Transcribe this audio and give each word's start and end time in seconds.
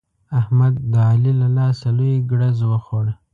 احمد 0.39 0.73
د 0.91 0.93
علي 1.09 1.33
له 1.41 1.47
لاسه 1.57 1.87
لوی 1.97 2.13
ګړز 2.29 2.57
وخوړ. 2.71 3.05